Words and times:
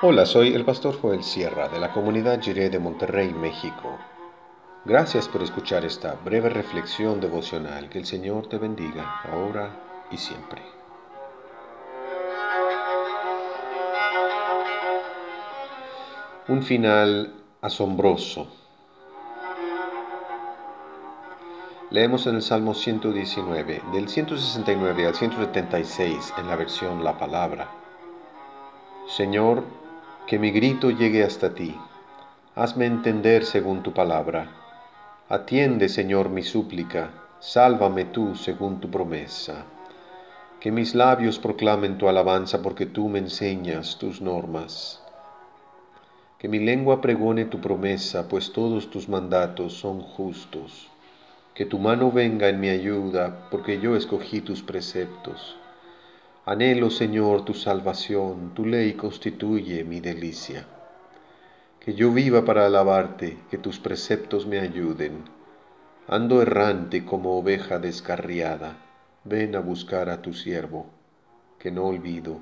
Hola, 0.00 0.26
soy 0.26 0.54
el 0.54 0.64
pastor 0.64 0.96
Joel 1.00 1.24
Sierra 1.24 1.68
de 1.68 1.80
la 1.80 1.92
comunidad 1.92 2.40
Jiré 2.40 2.70
de 2.70 2.78
Monterrey, 2.78 3.34
México. 3.34 3.98
Gracias 4.84 5.26
por 5.26 5.42
escuchar 5.42 5.84
esta 5.84 6.14
breve 6.24 6.50
reflexión 6.50 7.20
devocional. 7.20 7.88
Que 7.88 7.98
el 7.98 8.06
Señor 8.06 8.46
te 8.46 8.58
bendiga 8.58 9.22
ahora 9.24 9.72
y 10.12 10.16
siempre. 10.16 10.62
Un 16.46 16.62
final 16.62 17.34
asombroso. 17.60 18.46
Leemos 21.90 22.24
en 22.28 22.36
el 22.36 22.42
Salmo 22.42 22.72
119, 22.72 23.82
del 23.92 24.08
169 24.08 25.06
al 25.08 25.16
176 25.16 26.34
en 26.38 26.46
la 26.46 26.54
versión 26.54 27.02
La 27.02 27.18
Palabra. 27.18 27.68
Señor, 29.08 29.64
que 30.28 30.38
mi 30.38 30.50
grito 30.50 30.90
llegue 30.90 31.24
hasta 31.24 31.54
ti. 31.54 31.74
Hazme 32.54 32.84
entender 32.84 33.46
según 33.46 33.82
tu 33.82 33.94
palabra. 33.94 34.50
Atiende, 35.30 35.88
Señor, 35.88 36.28
mi 36.28 36.42
súplica. 36.42 37.12
Sálvame 37.40 38.04
tú 38.04 38.34
según 38.34 38.78
tu 38.78 38.90
promesa. 38.90 39.64
Que 40.60 40.70
mis 40.70 40.94
labios 40.94 41.38
proclamen 41.38 41.96
tu 41.96 42.10
alabanza 42.10 42.60
porque 42.60 42.84
tú 42.84 43.08
me 43.08 43.20
enseñas 43.20 43.96
tus 43.96 44.20
normas. 44.20 45.02
Que 46.38 46.46
mi 46.46 46.58
lengua 46.58 47.00
pregone 47.00 47.46
tu 47.46 47.62
promesa, 47.62 48.28
pues 48.28 48.52
todos 48.52 48.90
tus 48.90 49.08
mandatos 49.08 49.72
son 49.72 50.02
justos. 50.02 50.88
Que 51.54 51.64
tu 51.64 51.78
mano 51.78 52.12
venga 52.12 52.50
en 52.50 52.60
mi 52.60 52.68
ayuda, 52.68 53.48
porque 53.50 53.80
yo 53.80 53.96
escogí 53.96 54.42
tus 54.42 54.60
preceptos. 54.60 55.56
Anhelo, 56.50 56.88
Señor, 56.88 57.44
tu 57.44 57.52
salvación, 57.52 58.54
tu 58.54 58.64
ley 58.64 58.94
constituye 58.94 59.84
mi 59.84 60.00
delicia. 60.00 60.64
Que 61.78 61.92
yo 61.92 62.10
viva 62.10 62.46
para 62.46 62.64
alabarte, 62.64 63.36
que 63.50 63.58
tus 63.58 63.78
preceptos 63.78 64.46
me 64.46 64.58
ayuden. 64.58 65.24
Ando 66.06 66.40
errante 66.40 67.04
como 67.04 67.36
oveja 67.36 67.78
descarriada, 67.78 68.78
ven 69.24 69.56
a 69.56 69.60
buscar 69.60 70.08
a 70.08 70.22
tu 70.22 70.32
siervo, 70.32 70.86
que 71.58 71.70
no 71.70 71.84
olvido 71.84 72.40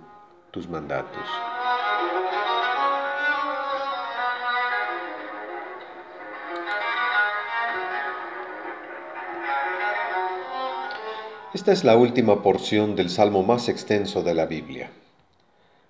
tus 0.53 0.69
mandatos. 0.69 1.46
Esta 11.57 11.73
es 11.73 11.85
la 11.85 11.97
última 11.97 12.43
porción 12.43 12.97
del 12.97 13.09
salmo 13.09 13.43
más 13.43 13.71
extenso 13.71 14.23
de 14.23 14.35
la 14.35 14.45
Biblia. 14.45 14.91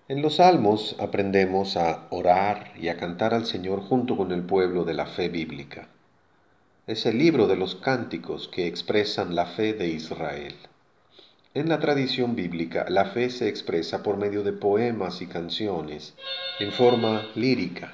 En 0.07 0.23
los 0.23 0.37
salmos 0.37 0.95
aprendemos 1.01 1.77
a 1.77 2.07
orar 2.11 2.71
y 2.81 2.87
a 2.87 2.97
cantar 2.97 3.35
al 3.35 3.47
Señor 3.47 3.81
junto 3.81 4.17
con 4.17 4.31
el 4.31 4.43
pueblo 4.43 4.85
de 4.85 4.95
la 4.95 5.07
fe 5.07 5.29
bíblica. 5.29 5.89
Es 6.87 7.05
el 7.05 7.19
libro 7.19 7.49
de 7.49 7.57
los 7.57 7.75
cánticos 7.75 8.47
que 8.47 8.69
expresan 8.69 9.35
la 9.35 9.45
fe 9.45 9.73
de 9.73 9.89
Israel. 9.89 10.55
En 11.53 11.69
la 11.69 11.81
tradición 11.81 12.37
bíblica, 12.37 12.87
la 12.89 13.07
fe 13.07 13.29
se 13.29 13.49
expresa 13.49 14.05
por 14.05 14.19
medio 14.19 14.45
de 14.45 14.53
poemas 14.53 15.21
y 15.21 15.27
canciones 15.27 16.15
en 16.61 16.71
forma 16.71 17.27
lírica, 17.35 17.93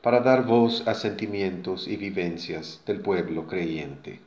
para 0.00 0.20
dar 0.20 0.46
voz 0.46 0.88
a 0.88 0.94
sentimientos 0.94 1.88
y 1.88 1.98
vivencias 1.98 2.80
del 2.86 3.00
pueblo 3.00 3.46
creyente. 3.46 4.20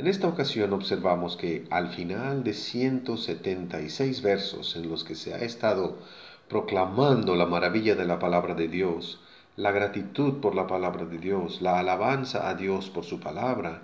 En 0.00 0.06
esta 0.06 0.28
ocasión 0.28 0.72
observamos 0.72 1.36
que 1.36 1.66
al 1.68 1.90
final 1.90 2.42
de 2.42 2.54
176 2.54 4.22
versos 4.22 4.74
en 4.74 4.88
los 4.88 5.04
que 5.04 5.14
se 5.14 5.34
ha 5.34 5.36
estado 5.40 5.98
proclamando 6.48 7.36
la 7.36 7.44
maravilla 7.44 7.94
de 7.94 8.06
la 8.06 8.18
palabra 8.18 8.54
de 8.54 8.66
Dios, 8.66 9.20
la 9.56 9.72
gratitud 9.72 10.40
por 10.40 10.54
la 10.54 10.66
palabra 10.66 11.04
de 11.04 11.18
Dios, 11.18 11.60
la 11.60 11.78
alabanza 11.78 12.48
a 12.48 12.54
Dios 12.54 12.88
por 12.88 13.04
su 13.04 13.20
palabra, 13.20 13.82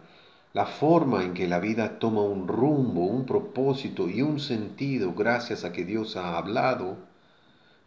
la 0.54 0.64
forma 0.64 1.22
en 1.22 1.34
que 1.34 1.48
la 1.48 1.60
vida 1.60 1.98
toma 1.98 2.22
un 2.22 2.48
rumbo, 2.48 3.04
un 3.04 3.26
propósito 3.26 4.08
y 4.08 4.22
un 4.22 4.40
sentido 4.40 5.12
gracias 5.12 5.64
a 5.64 5.72
que 5.72 5.84
Dios 5.84 6.16
ha 6.16 6.38
hablado, 6.38 6.96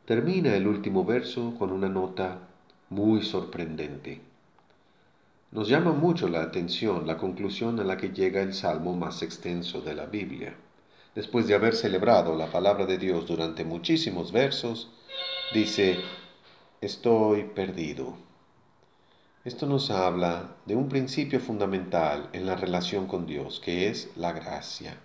termina 0.05 0.55
el 0.55 0.67
último 0.67 1.03
verso 1.03 1.55
con 1.57 1.71
una 1.71 1.89
nota 1.89 2.37
muy 2.91 3.23
sorprendente. 3.23 4.28
Nos 5.51 5.67
llama 5.67 5.93
mucho 5.93 6.29
la 6.29 6.43
atención 6.43 7.07
la 7.07 7.17
conclusión 7.17 7.79
a 7.79 7.83
la 7.83 7.97
que 7.97 8.09
llega 8.09 8.43
el 8.43 8.53
salmo 8.53 8.95
más 8.95 9.23
extenso 9.23 9.81
de 9.81 9.95
la 9.95 10.05
Biblia. 10.05 10.55
Después 11.15 11.47
de 11.47 11.55
haber 11.55 11.75
celebrado 11.75 12.35
la 12.35 12.51
palabra 12.51 12.85
de 12.85 12.99
Dios 12.99 13.25
durante 13.25 13.65
muchísimos 13.65 14.31
versos, 14.31 14.91
dice, 15.51 15.97
estoy 16.81 17.45
perdido. 17.45 18.13
Esto 19.43 19.65
nos 19.65 19.89
habla 19.89 20.55
de 20.67 20.75
un 20.75 20.87
principio 20.87 21.39
fundamental 21.39 22.29
en 22.33 22.45
la 22.45 22.55
relación 22.55 23.07
con 23.07 23.25
Dios, 23.25 23.59
que 23.59 23.89
es 23.89 24.11
la 24.15 24.33
gracia. 24.33 24.97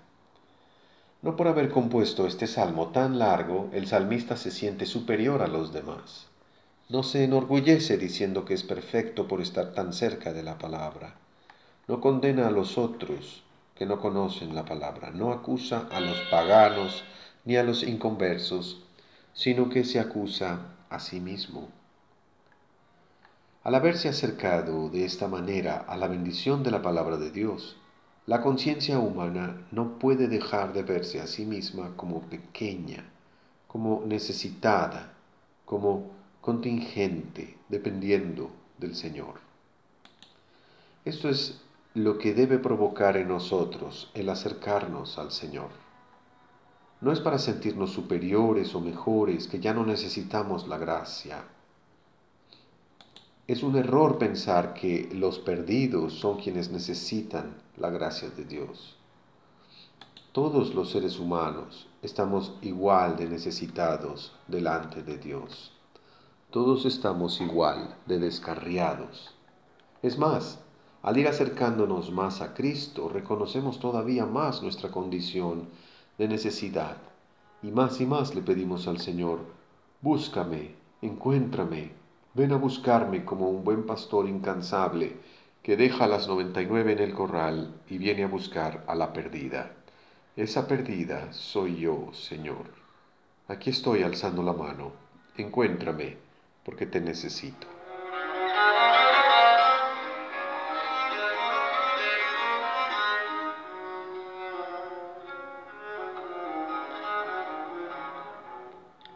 No 1.23 1.37
por 1.37 1.49
haber 1.49 1.71
compuesto 1.71 2.27
este 2.27 2.47
salmo 2.47 2.89
tan 2.89 3.19
largo, 3.19 3.71
el 3.73 3.87
salmista 3.87 4.37
se 4.37 4.51
siente 4.51 4.85
superior 4.85 5.41
a 5.41 5.47
los 5.47 5.73
demás. 5.73 6.34
No 6.89 7.03
se 7.03 7.25
enorgullece 7.25 7.97
diciendo 7.97 8.45
que 8.45 8.53
es 8.53 8.63
perfecto 8.63 9.27
por 9.27 9.41
estar 9.41 9.73
tan 9.73 9.95
cerca 9.95 10.35
de 10.35 10.43
la 10.43 10.59
palabra. 10.59 11.15
No 11.89 12.01
condena 12.01 12.49
a 12.49 12.51
los 12.51 12.77
otros 12.77 13.43
que 13.75 13.87
no 13.87 14.01
conocen 14.01 14.55
la 14.55 14.67
palabra. 14.67 15.11
No 15.11 15.33
acusa 15.33 15.89
a 15.91 16.01
los 16.01 16.19
paganos 16.31 17.03
ni 17.47 17.57
a 17.57 17.63
los 17.63 17.83
inconversos, 17.83 18.83
sino 19.33 19.71
que 19.71 19.85
se 19.85 19.99
acusa 19.99 20.75
a 20.91 21.01
sí 21.01 21.21
mismo. 21.21 21.69
Al 23.63 23.75
haberse 23.75 24.11
acercado 24.11 24.91
de 24.91 25.07
esta 25.07 25.27
manera 25.27 25.87
a 25.89 25.97
la 25.97 26.07
bendición 26.07 26.63
de 26.63 26.71
la 26.71 26.83
palabra 26.83 27.17
de 27.17 27.31
Dios, 27.31 27.79
la 28.27 28.43
conciencia 28.43 28.99
humana 28.99 29.67
no 29.71 29.99
puede 29.99 30.29
dejar 30.29 30.75
de 30.75 30.83
verse 30.83 31.21
a 31.23 31.27
sí 31.27 31.47
misma 31.47 31.97
como 31.97 32.21
pequeña, 32.23 33.05
como 33.69 34.03
necesitada, 34.07 35.15
como 35.65 36.24
contingente, 36.45 37.57
dependiendo 37.71 38.51
del 38.77 38.95
Señor. 38.95 39.41
Esto 41.07 41.31
es 41.31 41.63
lo 41.95 42.19
que 42.19 42.35
debe 42.35 42.59
provocar 42.59 43.17
en 43.17 43.29
nosotros 43.29 44.11
el 44.13 44.29
acercarnos 44.29 45.17
al 45.17 45.33
Señor. 45.33 45.71
No 47.01 47.13
es 47.13 47.21
para 47.21 47.39
sentirnos 47.39 47.93
superiores 47.93 48.75
o 48.75 48.83
mejores 48.83 49.49
que 49.49 49.59
ya 49.59 49.73
no 49.73 49.87
necesitamos 49.87 50.69
la 50.69 50.77
gracia. 50.77 51.45
Es 53.47 53.63
un 53.63 53.77
error 53.77 54.19
pensar 54.19 54.75
que 54.75 55.09
los 55.15 55.39
perdidos 55.39 56.13
son 56.13 56.39
quienes 56.39 56.71
necesitan 56.71 57.57
la 57.79 57.89
gracia 57.89 58.29
de 58.29 58.45
Dios. 58.45 58.99
Todos 60.33 60.75
los 60.75 60.91
seres 60.91 61.19
humanos 61.19 61.89
estamos 62.03 62.53
igual 62.61 63.17
de 63.17 63.31
necesitados 63.31 64.37
delante 64.47 65.03
de 65.03 65.17
Dios. 65.17 65.74
Todos 66.55 66.85
estamos 66.87 67.41
igual 67.41 67.97
de 68.07 68.21
descarriados. 68.21 69.35
Es 70.03 70.19
más, 70.19 70.61
al 71.03 71.19
ir 71.19 71.27
acercándonos 71.27 72.13
más 72.13 72.41
a 72.43 72.55
Cristo, 72.55 73.09
reconocemos 73.09 73.81
todavía 73.81 74.25
más 74.25 74.63
nuestra 74.63 74.93
condición 74.93 75.69
de 76.17 76.29
necesidad. 76.29 76.97
Y 77.61 77.73
más 77.73 78.01
y 78.01 78.07
más 78.07 78.37
le 78.37 78.43
pedimos 78.43 78.87
al 78.87 79.01
Señor, 79.01 79.41
búscame, 80.01 80.77
encuéntrame, 81.03 81.91
ven 82.35 82.53
a 82.53 82.57
buscarme 82.57 83.25
como 83.25 83.51
un 83.51 83.65
buen 83.65 83.85
pastor 83.85 84.29
incansable 84.29 85.17
que 85.61 85.77
deja 85.77 86.07
las 86.07 86.29
99 86.29 86.93
en 86.93 86.99
el 87.01 87.15
corral 87.15 87.75
y 87.91 87.99
viene 87.99 88.23
a 88.23 88.29
buscar 88.29 88.85
a 88.87 88.95
la 88.95 89.13
perdida. 89.13 89.73
Esa 90.37 90.69
perdida 90.69 91.33
soy 91.33 91.81
yo, 91.81 92.11
Señor. 92.13 92.71
Aquí 93.49 93.71
estoy 93.71 94.05
alzando 94.05 94.45
la 94.45 94.53
mano. 94.53 94.93
Encuéntrame 95.37 96.23
porque 96.65 96.87
te 96.87 97.01
necesito. 97.01 97.67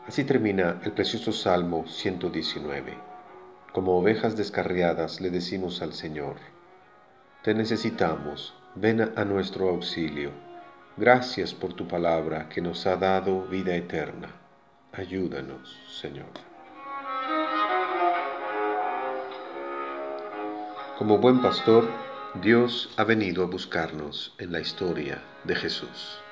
Así 0.07 0.25
termina 0.25 0.81
el 0.85 0.93
precioso 0.93 1.33
Salmo 1.33 1.87
119. 1.87 2.97
Como 3.73 3.99
ovejas 3.99 4.37
descarriadas 4.37 5.21
le 5.21 5.31
decimos 5.31 5.83
al 5.83 5.93
Señor, 5.93 6.37
Te 7.43 7.55
necesitamos, 7.55 8.55
ven 8.75 9.01
a 9.01 9.25
nuestro 9.25 9.69
auxilio. 9.69 10.33
Gracias 10.97 11.55
por 11.55 11.75
tu 11.75 11.87
palabra 11.87 12.49
que 12.49 12.61
nos 12.61 12.87
ha 12.87 12.97
dado 12.97 13.47
vida 13.47 13.77
eterna. 13.77 14.35
Ayúdanos, 14.93 15.79
Señor. 16.01 16.58
Como 20.99 21.19
buen 21.19 21.41
pastor, 21.41 21.89
Dios 22.43 22.91
ha 22.97 23.05
venido 23.05 23.45
a 23.45 23.47
buscarnos 23.47 24.35
en 24.39 24.51
la 24.51 24.59
historia 24.59 25.23
de 25.45 25.55
Jesús. 25.55 26.28